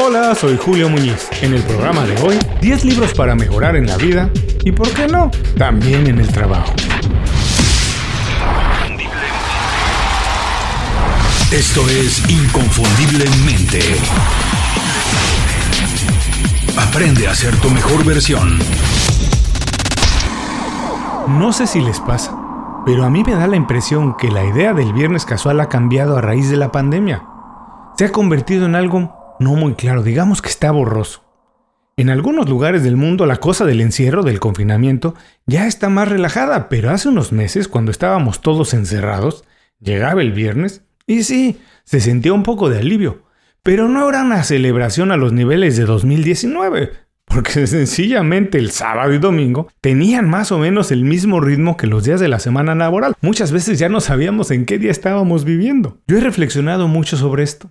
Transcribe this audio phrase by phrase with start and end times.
[0.00, 1.28] Hola, soy Julio Muñiz.
[1.42, 4.30] En el programa de hoy, 10 libros para mejorar en la vida
[4.64, 5.28] y, ¿por qué no?,
[5.58, 6.72] también en el trabajo.
[11.50, 13.80] Esto es Inconfundiblemente.
[16.78, 18.56] Aprende a ser tu mejor versión.
[21.26, 22.38] No sé si les pasa,
[22.86, 26.16] pero a mí me da la impresión que la idea del viernes casual ha cambiado
[26.16, 27.24] a raíz de la pandemia.
[27.96, 31.24] Se ha convertido en algo no muy claro, digamos que está borroso.
[31.96, 36.68] En algunos lugares del mundo la cosa del encierro, del confinamiento, ya está más relajada,
[36.68, 39.44] pero hace unos meses, cuando estábamos todos encerrados,
[39.80, 43.22] llegaba el viernes y sí, se sentía un poco de alivio,
[43.64, 46.92] pero no era una celebración a los niveles de 2019,
[47.24, 52.04] porque sencillamente el sábado y domingo tenían más o menos el mismo ritmo que los
[52.04, 53.14] días de la semana laboral.
[53.20, 55.98] Muchas veces ya no sabíamos en qué día estábamos viviendo.
[56.06, 57.70] Yo he reflexionado mucho sobre esto.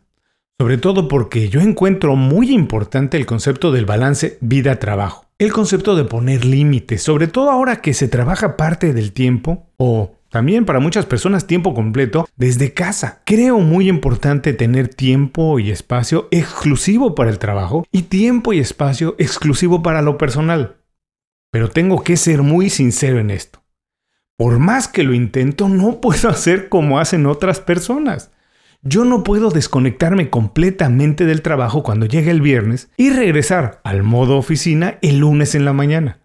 [0.60, 5.28] Sobre todo porque yo encuentro muy importante el concepto del balance vida-trabajo.
[5.38, 10.16] El concepto de poner límites, sobre todo ahora que se trabaja parte del tiempo o
[10.32, 13.22] también para muchas personas tiempo completo desde casa.
[13.24, 19.14] Creo muy importante tener tiempo y espacio exclusivo para el trabajo y tiempo y espacio
[19.20, 20.78] exclusivo para lo personal.
[21.52, 23.62] Pero tengo que ser muy sincero en esto.
[24.36, 28.32] Por más que lo intento, no puedo hacer como hacen otras personas.
[28.82, 34.38] Yo no puedo desconectarme completamente del trabajo cuando llegue el viernes y regresar al modo
[34.38, 36.20] oficina el lunes en la mañana.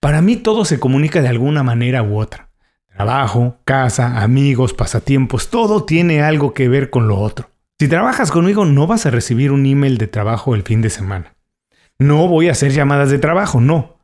[0.00, 2.50] Para mí todo se comunica de alguna manera u otra.
[2.94, 7.50] Trabajo, casa, amigos, pasatiempos, todo tiene algo que ver con lo otro.
[7.78, 11.34] Si trabajas conmigo no vas a recibir un email de trabajo el fin de semana.
[11.98, 13.97] No voy a hacer llamadas de trabajo, no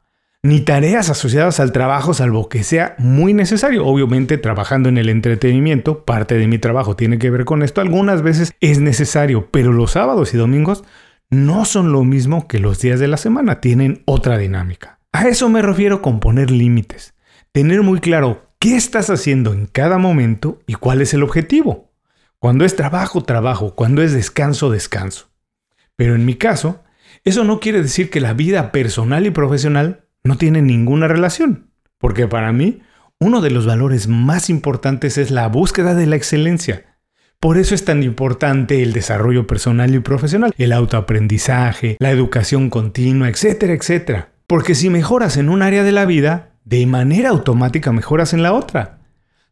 [0.45, 3.87] ni tareas asociadas al trabajo salvo que sea muy necesario.
[3.87, 7.81] Obviamente trabajando en el entretenimiento, parte de mi trabajo tiene que ver con esto.
[7.81, 10.85] Algunas veces es necesario, pero los sábados y domingos
[11.31, 14.99] no son lo mismo que los días de la semana, tienen otra dinámica.
[15.13, 17.15] A eso me refiero con poner límites.
[17.53, 21.91] Tener muy claro qué estás haciendo en cada momento y cuál es el objetivo.
[22.39, 23.75] Cuando es trabajo, trabajo.
[23.75, 25.31] Cuando es descanso, descanso.
[25.97, 26.83] Pero en mi caso,
[27.25, 31.69] eso no quiere decir que la vida personal y profesional no tiene ninguna relación,
[31.99, 32.81] porque para mí
[33.21, 36.97] uno de los valores más importantes es la búsqueda de la excelencia.
[37.41, 43.29] Por eso es tan importante el desarrollo personal y profesional, el autoaprendizaje, la educación continua,
[43.29, 44.31] etcétera, etcétera.
[44.47, 48.55] Porque si mejoras en un área de la vida, de manera automática mejoras en la
[48.55, 49.01] otra.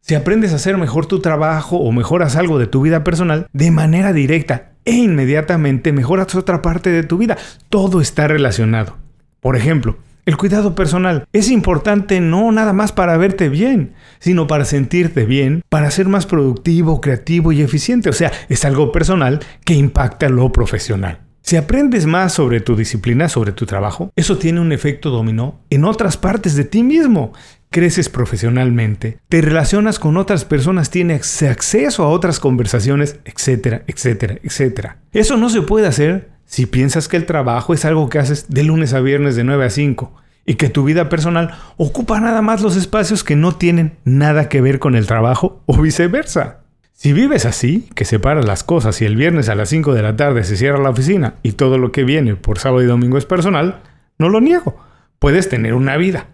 [0.01, 3.69] Si aprendes a hacer mejor tu trabajo o mejoras algo de tu vida personal, de
[3.69, 7.37] manera directa e inmediatamente mejoras otra parte de tu vida.
[7.69, 8.97] Todo está relacionado.
[9.39, 14.63] Por ejemplo, el cuidado personal es importante no nada más para verte bien, sino para
[14.63, 18.09] sentirte bien, para ser más productivo, creativo y eficiente.
[18.09, 21.19] O sea, es algo personal que impacta lo profesional.
[21.41, 25.83] Si aprendes más sobre tu disciplina, sobre tu trabajo, eso tiene un efecto dominó en
[25.83, 27.33] otras partes de ti mismo.
[27.73, 34.97] Creces profesionalmente, te relacionas con otras personas, tienes acceso a otras conversaciones, etcétera, etcétera, etcétera.
[35.11, 38.63] Eso no se puede hacer si piensas que el trabajo es algo que haces de
[38.63, 40.13] lunes a viernes de 9 a 5
[40.45, 44.61] y que tu vida personal ocupa nada más los espacios que no tienen nada que
[44.61, 46.59] ver con el trabajo o viceversa.
[46.91, 50.15] Si vives así, que separas las cosas y el viernes a las 5 de la
[50.15, 53.25] tarde se cierra la oficina y todo lo que viene por sábado y domingo es
[53.25, 53.81] personal,
[54.19, 54.77] no lo niego.
[55.17, 56.27] Puedes tener una vida.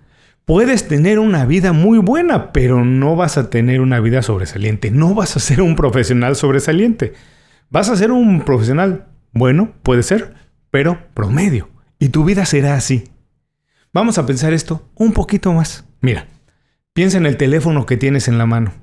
[0.50, 4.90] Puedes tener una vida muy buena, pero no vas a tener una vida sobresaliente.
[4.90, 7.14] No vas a ser un profesional sobresaliente.
[7.70, 10.34] Vas a ser un profesional bueno, puede ser,
[10.72, 11.70] pero promedio.
[12.00, 13.04] Y tu vida será así.
[13.94, 15.86] Vamos a pensar esto un poquito más.
[16.02, 16.26] Mira,
[16.94, 18.74] piensa en el teléfono que tienes en la mano,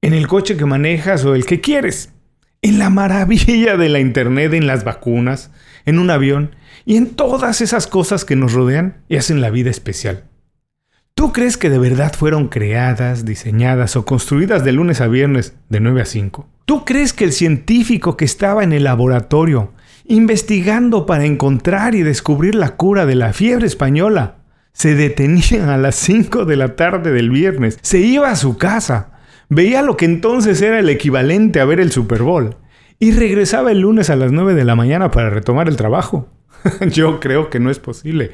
[0.00, 2.12] en el coche que manejas o el que quieres,
[2.62, 5.52] en la maravilla de la Internet, en las vacunas,
[5.84, 9.70] en un avión y en todas esas cosas que nos rodean y hacen la vida
[9.70, 10.24] especial.
[11.14, 15.80] ¿Tú crees que de verdad fueron creadas, diseñadas o construidas de lunes a viernes de
[15.80, 16.48] 9 a 5?
[16.64, 19.72] ¿Tú crees que el científico que estaba en el laboratorio
[20.06, 24.36] investigando para encontrar y descubrir la cura de la fiebre española.
[24.72, 29.12] Se detenía a las 5 de la tarde del viernes, se iba a su casa,
[29.48, 32.56] veía lo que entonces era el equivalente a ver el Super Bowl
[32.98, 36.28] y regresaba el lunes a las 9 de la mañana para retomar el trabajo.
[36.90, 38.32] Yo creo que no es posible.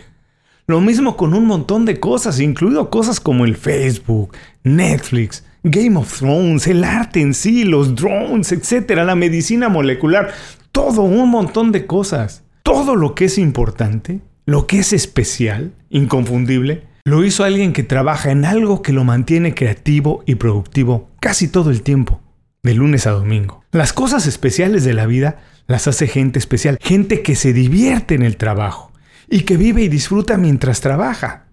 [0.69, 6.19] Lo mismo con un montón de cosas, incluido cosas como el Facebook, Netflix, Game of
[6.19, 10.31] Thrones, el arte en sí, los drones, etcétera, la medicina molecular
[10.71, 12.45] todo, un montón de cosas.
[12.63, 18.31] Todo lo que es importante, lo que es especial, inconfundible, lo hizo alguien que trabaja
[18.31, 22.21] en algo que lo mantiene creativo y productivo casi todo el tiempo.
[22.63, 23.65] de lunes a domingo.
[23.73, 28.23] Las cosas especiales de la vida las hace gente especial, gente que se divierte en
[28.23, 28.89] el trabajo
[29.31, 31.47] y que vive y disfruta mientras trabaja.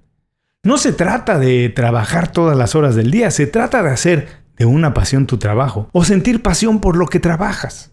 [0.63, 4.27] No se trata de trabajar todas las horas del día, se trata de hacer
[4.57, 7.91] de una pasión tu trabajo o sentir pasión por lo que trabajas.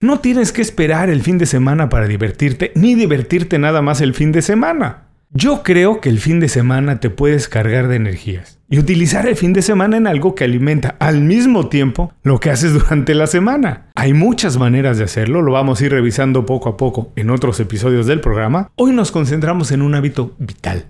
[0.00, 4.14] No tienes que esperar el fin de semana para divertirte, ni divertirte nada más el
[4.14, 5.09] fin de semana.
[5.32, 9.36] Yo creo que el fin de semana te puedes cargar de energías y utilizar el
[9.36, 13.28] fin de semana en algo que alimenta al mismo tiempo lo que haces durante la
[13.28, 13.92] semana.
[13.94, 17.60] Hay muchas maneras de hacerlo, lo vamos a ir revisando poco a poco en otros
[17.60, 18.72] episodios del programa.
[18.74, 20.86] Hoy nos concentramos en un hábito vital.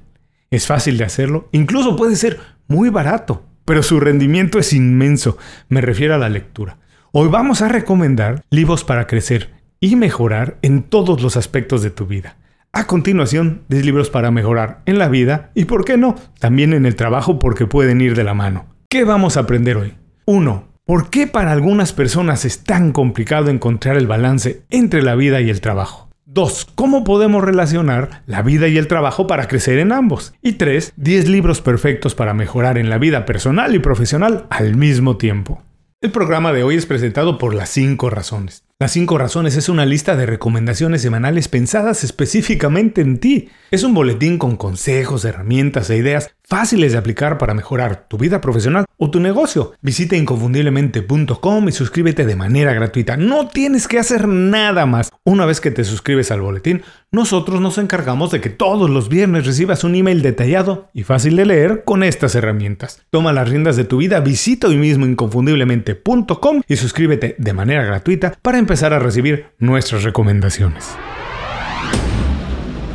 [0.51, 5.37] Es fácil de hacerlo, incluso puede ser muy barato, pero su rendimiento es inmenso.
[5.69, 6.79] Me refiero a la lectura.
[7.13, 9.51] Hoy vamos a recomendar libros para crecer
[9.81, 12.37] y mejorar en todos los aspectos de tu vida.
[12.73, 16.87] A continuación, 10 libros para mejorar en la vida y, por qué no, también en
[16.87, 18.67] el trabajo porque pueden ir de la mano.
[18.89, 19.95] ¿Qué vamos a aprender hoy?
[20.27, 20.69] 1.
[20.85, 25.51] ¿Por qué para algunas personas es tan complicado encontrar el balance entre la vida y
[25.51, 26.11] el trabajo?
[26.27, 26.69] 2.
[26.77, 30.33] ¿Cómo podemos relacionar la vida y el trabajo para crecer en ambos?
[30.41, 30.93] Y 3.
[30.97, 35.61] 10 libros perfectos para mejorar en la vida personal y profesional al mismo tiempo.
[36.01, 38.65] El programa de hoy es presentado por Las 5 Razones.
[38.83, 43.51] Las 5 razones es una lista de recomendaciones semanales pensadas específicamente en ti.
[43.71, 48.41] Es un boletín con consejos, herramientas e ideas fáciles de aplicar para mejorar tu vida
[48.41, 49.73] profesional o tu negocio.
[49.81, 53.17] Visita inconfundiblemente.com y suscríbete de manera gratuita.
[53.17, 55.13] No tienes que hacer nada más.
[55.25, 56.83] Una vez que te suscribes al boletín,
[57.13, 61.47] nosotros nos encargamos de que todos los viernes recibas un email detallado y fácil de
[61.47, 63.01] leer con estas herramientas.
[63.11, 68.35] Toma las riendas de tu vida, visita hoy mismo inconfundiblemente.com y suscríbete de manera gratuita
[68.43, 70.97] para empezar a recibir nuestras recomendaciones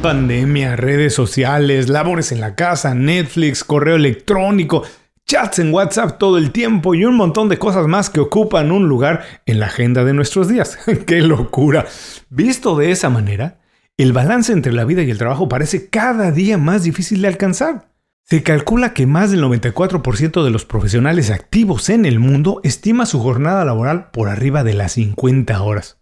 [0.05, 4.83] pandemia, redes sociales, labores en la casa, Netflix, correo electrónico,
[5.25, 8.87] chats en WhatsApp todo el tiempo y un montón de cosas más que ocupan un
[8.87, 10.77] lugar en la agenda de nuestros días.
[11.07, 11.87] ¡Qué locura!
[12.29, 13.57] Visto de esa manera,
[13.97, 17.89] el balance entre la vida y el trabajo parece cada día más difícil de alcanzar.
[18.21, 23.19] Se calcula que más del 94% de los profesionales activos en el mundo estima su
[23.23, 25.97] jornada laboral por arriba de las 50 horas.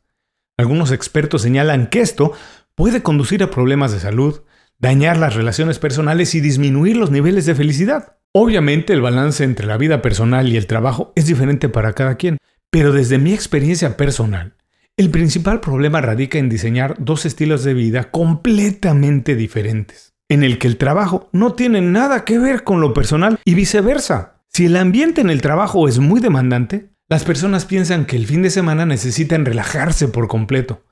[0.58, 2.34] Algunos expertos señalan que esto
[2.76, 4.42] puede conducir a problemas de salud,
[4.80, 8.18] dañar las relaciones personales y disminuir los niveles de felicidad.
[8.34, 12.38] Obviamente el balance entre la vida personal y el trabajo es diferente para cada quien,
[12.72, 14.56] pero desde mi experiencia personal,
[14.98, 20.68] el principal problema radica en diseñar dos estilos de vida completamente diferentes, en el que
[20.68, 24.42] el trabajo no tiene nada que ver con lo personal y viceversa.
[24.50, 28.42] Si el ambiente en el trabajo es muy demandante, las personas piensan que el fin
[28.42, 30.83] de semana necesitan relajarse por completo,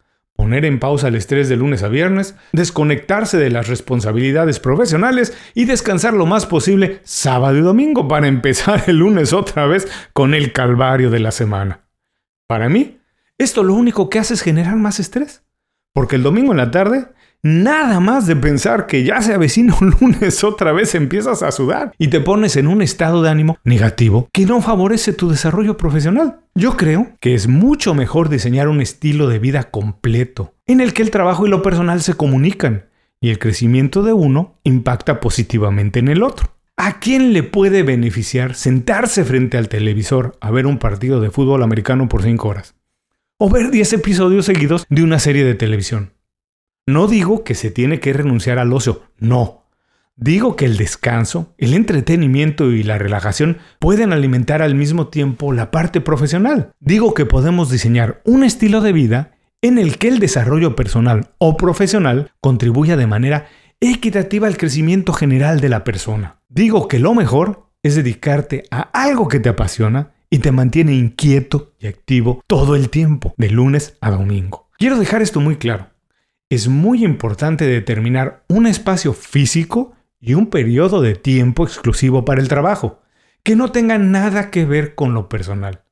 [0.41, 5.65] poner en pausa el estrés de lunes a viernes, desconectarse de las responsabilidades profesionales y
[5.65, 10.51] descansar lo más posible sábado y domingo para empezar el lunes otra vez con el
[10.51, 11.81] calvario de la semana.
[12.47, 12.97] Para mí,
[13.37, 15.43] esto lo único que hace es generar más estrés,
[15.93, 17.09] porque el domingo en la tarde
[17.43, 21.91] Nada más de pensar que ya se avecina un lunes otra vez empiezas a sudar
[21.97, 26.41] y te pones en un estado de ánimo negativo que no favorece tu desarrollo profesional.
[26.53, 31.01] Yo creo que es mucho mejor diseñar un estilo de vida completo, en el que
[31.01, 32.85] el trabajo y lo personal se comunican
[33.19, 36.51] y el crecimiento de uno impacta positivamente en el otro.
[36.77, 41.63] ¿A quién le puede beneficiar sentarse frente al televisor a ver un partido de fútbol
[41.63, 42.75] americano por 5 horas?
[43.39, 46.11] O ver 10 episodios seguidos de una serie de televisión.
[46.87, 49.61] No digo que se tiene que renunciar al ocio, no.
[50.15, 55.71] Digo que el descanso, el entretenimiento y la relajación pueden alimentar al mismo tiempo la
[55.71, 56.71] parte profesional.
[56.79, 61.55] Digo que podemos diseñar un estilo de vida en el que el desarrollo personal o
[61.55, 63.47] profesional contribuya de manera
[63.79, 66.39] equitativa al crecimiento general de la persona.
[66.49, 71.73] Digo que lo mejor es dedicarte a algo que te apasiona y te mantiene inquieto
[71.79, 74.67] y activo todo el tiempo, de lunes a domingo.
[74.77, 75.90] Quiero dejar esto muy claro
[76.51, 82.49] es muy importante determinar un espacio físico y un periodo de tiempo exclusivo para el
[82.49, 83.01] trabajo,
[83.41, 85.85] que no tenga nada que ver con lo personal.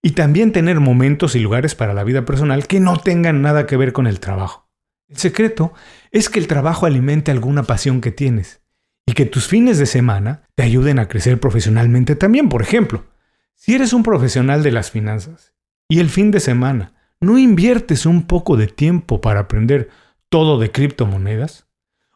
[0.00, 3.76] Y también tener momentos y lugares para la vida personal que no tengan nada que
[3.76, 4.70] ver con el trabajo.
[5.08, 5.74] El secreto
[6.12, 8.60] es que el trabajo alimente alguna pasión que tienes
[9.06, 12.48] y que tus fines de semana te ayuden a crecer profesionalmente también.
[12.48, 13.06] Por ejemplo,
[13.54, 15.52] si eres un profesional de las finanzas
[15.88, 19.88] y el fin de semana ¿no inviertes un poco de tiempo para aprender
[20.28, 21.66] todo de criptomonedas?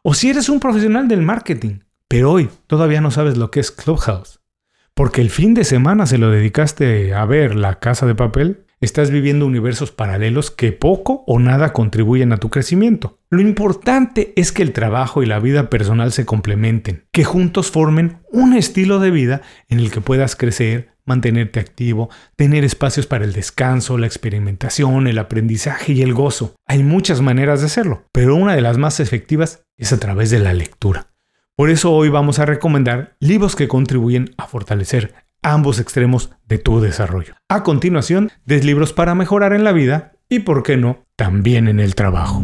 [0.03, 3.71] O si eres un profesional del marketing, pero hoy todavía no sabes lo que es
[3.71, 4.41] Clubhouse,
[4.93, 9.11] porque el fin de semana se lo dedicaste a ver la casa de papel, estás
[9.11, 13.19] viviendo universos paralelos que poco o nada contribuyen a tu crecimiento.
[13.29, 18.17] Lo importante es que el trabajo y la vida personal se complementen, que juntos formen
[18.31, 23.33] un estilo de vida en el que puedas crecer, mantenerte activo, tener espacios para el
[23.33, 26.55] descanso, la experimentación, el aprendizaje y el gozo.
[26.65, 30.39] Hay muchas maneras de hacerlo, pero una de las más efectivas es a través de
[30.39, 31.07] la lectura.
[31.57, 35.13] Por eso hoy vamos a recomendar libros que contribuyen a fortalecer
[35.43, 37.35] ambos extremos de tu desarrollo.
[37.49, 41.81] A continuación, des libros para mejorar en la vida y, por qué no, también en
[41.81, 42.41] el trabajo.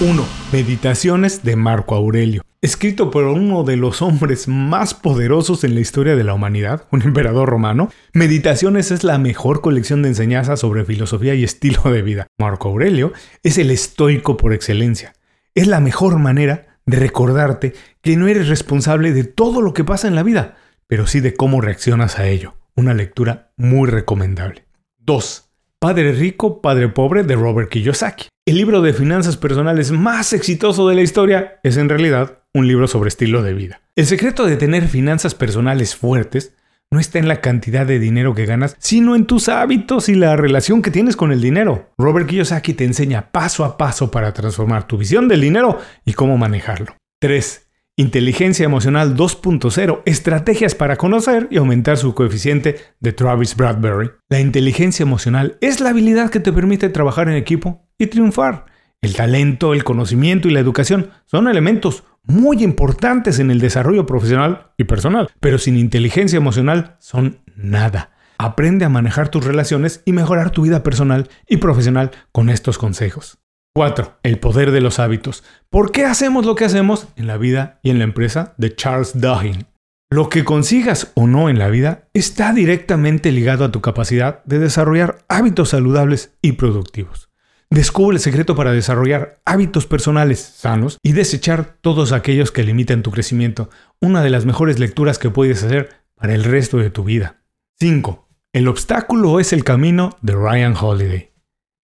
[0.00, 0.24] 1.
[0.52, 2.42] Meditaciones de Marco Aurelio.
[2.64, 7.02] Escrito por uno de los hombres más poderosos en la historia de la humanidad, un
[7.02, 12.26] emperador romano, Meditaciones es la mejor colección de enseñanzas sobre filosofía y estilo de vida.
[12.38, 15.12] Marco Aurelio es el estoico por excelencia.
[15.54, 20.08] Es la mejor manera de recordarte que no eres responsable de todo lo que pasa
[20.08, 20.56] en la vida,
[20.86, 22.54] pero sí de cómo reaccionas a ello.
[22.76, 24.64] Una lectura muy recomendable.
[25.00, 25.50] 2.
[25.78, 28.28] Padre Rico, Padre Pobre de Robert Kiyosaki.
[28.46, 32.86] El libro de finanzas personales más exitoso de la historia es en realidad un libro
[32.86, 33.80] sobre estilo de vida.
[33.96, 36.54] El secreto de tener finanzas personales fuertes
[36.90, 40.36] no está en la cantidad de dinero que ganas, sino en tus hábitos y la
[40.36, 41.88] relación que tienes con el dinero.
[41.96, 46.36] Robert Kiyosaki te enseña paso a paso para transformar tu visión del dinero y cómo
[46.36, 46.98] manejarlo.
[47.22, 47.66] 3.
[47.96, 54.10] Inteligencia Emocional 2.0, estrategias para conocer y aumentar su coeficiente de Travis Bradbury.
[54.28, 58.66] La inteligencia emocional es la habilidad que te permite trabajar en equipo y triunfar.
[59.02, 64.72] El talento, el conocimiento y la educación son elementos muy importantes en el desarrollo profesional
[64.78, 68.12] y personal, pero sin inteligencia emocional son nada.
[68.38, 73.38] Aprende a manejar tus relaciones y mejorar tu vida personal y profesional con estos consejos.
[73.74, 74.18] 4.
[74.22, 75.44] El poder de los hábitos.
[75.68, 79.20] ¿Por qué hacemos lo que hacemos en la vida y en la empresa de Charles
[79.20, 79.66] Duhigg?
[80.10, 84.60] Lo que consigas o no en la vida está directamente ligado a tu capacidad de
[84.60, 87.30] desarrollar hábitos saludables y productivos.
[87.74, 93.10] Descubre el secreto para desarrollar hábitos personales sanos y desechar todos aquellos que limiten tu
[93.10, 93.68] crecimiento.
[94.00, 97.42] Una de las mejores lecturas que puedes hacer para el resto de tu vida.
[97.80, 98.28] 5.
[98.52, 101.32] El obstáculo es el camino de Ryan Holiday.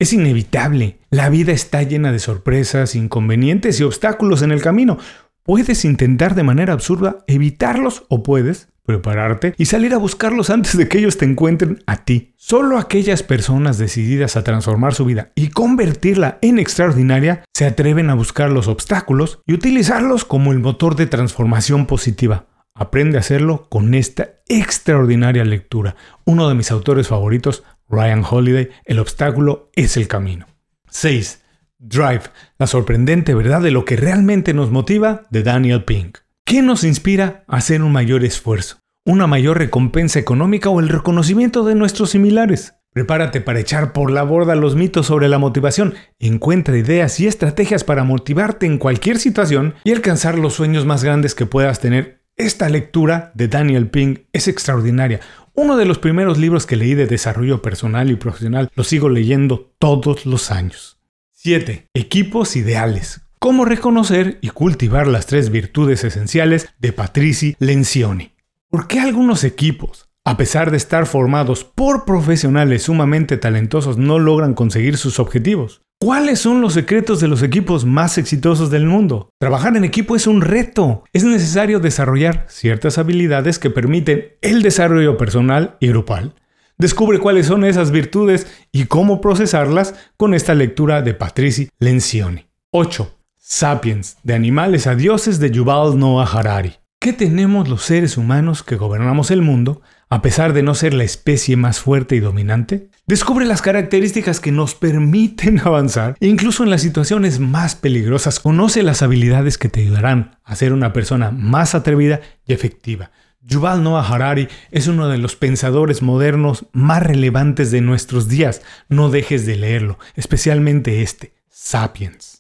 [0.01, 0.99] Es inevitable.
[1.11, 4.99] La vida está llena de sorpresas, inconvenientes y obstáculos en el camino.
[5.45, 10.89] Puedes intentar de manera absurda evitarlos o puedes prepararte y salir a buscarlos antes de
[10.89, 12.33] que ellos te encuentren a ti.
[12.37, 18.15] Solo aquellas personas decididas a transformar su vida y convertirla en extraordinaria se atreven a
[18.15, 22.47] buscar los obstáculos y utilizarlos como el motor de transformación positiva.
[22.75, 25.97] Aprende a hacerlo con esta extraordinaria lectura.
[26.25, 30.47] Uno de mis autores favoritos Ryan Holiday, el obstáculo es el camino.
[30.91, 31.43] 6.
[31.79, 32.23] Drive,
[32.59, 36.19] la sorprendente verdad de lo que realmente nos motiva de Daniel Pink.
[36.47, 38.79] ¿Qué nos inspira a hacer un mayor esfuerzo?
[39.05, 42.75] ¿Una mayor recompensa económica o el reconocimiento de nuestros similares?
[42.93, 45.95] Prepárate para echar por la borda los mitos sobre la motivación.
[46.21, 51.35] Encuentra ideas y estrategias para motivarte en cualquier situación y alcanzar los sueños más grandes
[51.35, 52.23] que puedas tener.
[52.37, 55.19] Esta lectura de Daniel Pink es extraordinaria.
[55.53, 59.75] Uno de los primeros libros que leí de desarrollo personal y profesional lo sigo leyendo
[59.81, 61.01] todos los años.
[61.33, 61.89] 7.
[61.93, 63.26] Equipos ideales.
[63.39, 68.33] Cómo reconocer y cultivar las tres virtudes esenciales de Patrici Lencioni.
[68.71, 74.55] ¿Por qué algunos equipos, a pesar de estar formados por profesionales sumamente talentosos, no logran
[74.55, 75.83] conseguir sus objetivos?
[76.01, 79.29] ¿Cuáles son los secretos de los equipos más exitosos del mundo?
[79.39, 81.05] Trabajar en equipo es un reto.
[81.13, 86.35] Es necesario desarrollar ciertas habilidades que permiten el desarrollo personal y grupal.
[86.79, 92.47] Descubre cuáles son esas virtudes y cómo procesarlas con esta lectura de Patrici Lencioni.
[92.73, 93.16] 8.
[93.49, 96.75] Sapiens, de animales a dioses de Yuval Noah Harari.
[96.99, 101.05] ¿Qué tenemos los seres humanos que gobernamos el mundo a pesar de no ser la
[101.05, 102.91] especie más fuerte y dominante?
[103.07, 108.41] Descubre las características que nos permiten avanzar incluso en las situaciones más peligrosas.
[108.41, 113.13] Conoce las habilidades que te ayudarán a ser una persona más atrevida y efectiva.
[113.43, 118.63] Yuval Noah Harari es uno de los pensadores modernos más relevantes de nuestros días.
[118.89, 122.36] No dejes de leerlo, especialmente este, Sapiens.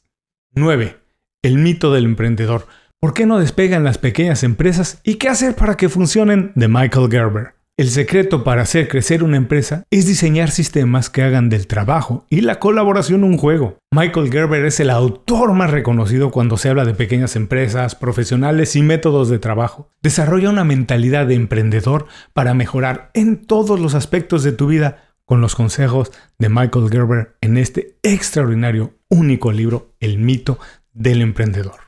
[0.58, 0.96] 9.
[1.42, 2.66] El mito del emprendedor.
[2.98, 6.52] ¿Por qué no despegan las pequeñas empresas y qué hacer para que funcionen?
[6.54, 7.56] de Michael Gerber.
[7.76, 12.40] El secreto para hacer crecer una empresa es diseñar sistemas que hagan del trabajo y
[12.40, 13.76] la colaboración un juego.
[13.94, 18.82] Michael Gerber es el autor más reconocido cuando se habla de pequeñas empresas, profesionales y
[18.82, 19.90] métodos de trabajo.
[20.00, 25.42] Desarrolla una mentalidad de emprendedor para mejorar en todos los aspectos de tu vida con
[25.42, 30.58] los consejos de Michael Gerber en este extraordinario, único libro, El mito
[30.92, 31.80] del emprendedor.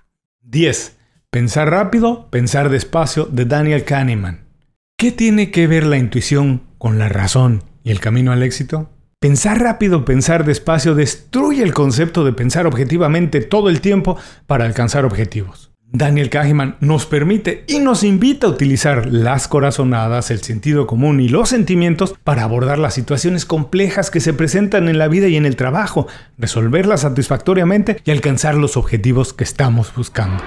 [0.43, 0.97] 10.
[1.31, 4.49] Pensar rápido, pensar despacio de Daniel Kahneman.
[4.97, 8.91] ¿Qué tiene que ver la intuición con la razón y el camino al éxito?
[9.21, 15.05] Pensar rápido, pensar despacio destruye el concepto de pensar objetivamente todo el tiempo para alcanzar
[15.05, 15.73] objetivos.
[15.91, 21.29] Daniel Kahneman nos permite y nos invita a utilizar las corazonadas, el sentido común y
[21.29, 25.47] los sentimientos para abordar las situaciones complejas que se presentan en la vida y en
[25.47, 30.45] el trabajo, resolverlas satisfactoriamente y alcanzar los objetivos que estamos buscando.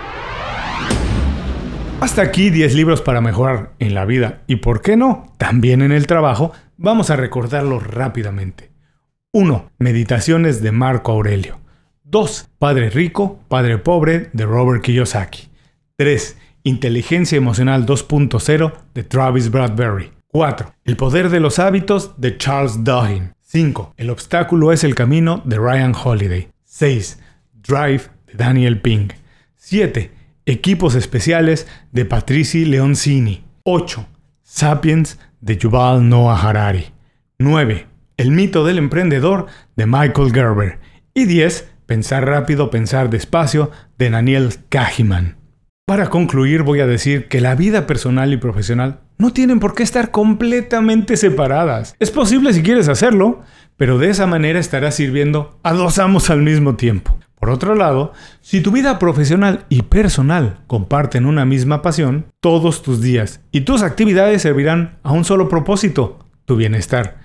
[2.01, 5.91] Hasta aquí 10 libros para mejorar en la vida y, por qué no, también en
[5.91, 8.71] el trabajo, vamos a recordarlos rápidamente.
[9.33, 9.71] 1.
[9.79, 11.61] Meditaciones de Marco Aurelio.
[12.11, 12.49] 2.
[12.59, 15.47] Padre Rico, Padre Pobre de Robert Kiyosaki.
[15.95, 16.37] 3.
[16.63, 20.11] Inteligencia Emocional 2.0 de Travis Bradbury.
[20.27, 20.73] 4.
[20.83, 23.33] El Poder de los Hábitos de Charles Duhigg.
[23.43, 23.93] 5.
[23.95, 26.49] El Obstáculo es el Camino de Ryan Holiday.
[26.65, 27.17] 6.
[27.53, 29.13] Drive de Daniel Pink.
[29.55, 30.11] 7.
[30.45, 33.45] Equipos Especiales de Patrici Leoncini.
[33.63, 34.05] 8.
[34.43, 36.87] Sapiens de Yuval Noah Harari.
[37.39, 37.87] 9.
[38.17, 40.79] El mito del emprendedor de Michael Gerber.
[41.13, 41.70] Y 10.
[41.91, 45.35] Pensar rápido, pensar despacio, de Daniel Kahneman.
[45.85, 49.83] Para concluir voy a decir que la vida personal y profesional no tienen por qué
[49.83, 51.97] estar completamente separadas.
[51.99, 53.41] Es posible si quieres hacerlo,
[53.75, 57.19] pero de esa manera estarás sirviendo a dos amos al mismo tiempo.
[57.35, 63.01] Por otro lado, si tu vida profesional y personal comparten una misma pasión, todos tus
[63.01, 67.19] días y tus actividades servirán a un solo propósito, tu bienestar.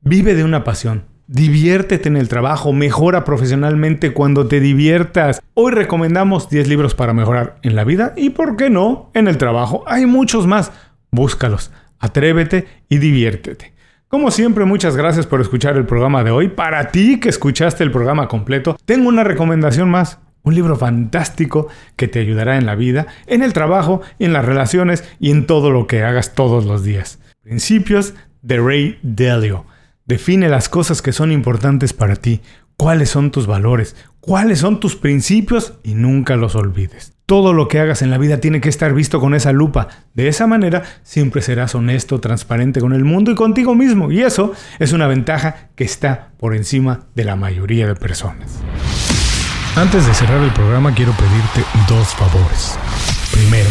[0.00, 5.40] Vive de una pasión, Diviértete en el trabajo, mejora profesionalmente cuando te diviertas.
[5.54, 9.38] Hoy recomendamos 10 libros para mejorar en la vida y, ¿por qué no?, en el
[9.38, 9.84] trabajo.
[9.86, 10.72] Hay muchos más.
[11.12, 13.72] Búscalos, atrévete y diviértete.
[14.08, 16.48] Como siempre, muchas gracias por escuchar el programa de hoy.
[16.48, 20.18] Para ti que escuchaste el programa completo, tengo una recomendación más.
[20.42, 25.04] Un libro fantástico que te ayudará en la vida, en el trabajo, en las relaciones
[25.20, 27.20] y en todo lo que hagas todos los días.
[27.42, 29.66] Principios de Ray Dalio.
[30.04, 32.40] Define las cosas que son importantes para ti,
[32.76, 37.12] cuáles son tus valores, cuáles son tus principios y nunca los olvides.
[37.26, 39.88] Todo lo que hagas en la vida tiene que estar visto con esa lupa.
[40.14, 44.10] De esa manera siempre serás honesto, transparente con el mundo y contigo mismo.
[44.10, 48.60] Y eso es una ventaja que está por encima de la mayoría de personas.
[49.76, 52.76] Antes de cerrar el programa quiero pedirte dos favores.
[53.32, 53.70] Primero,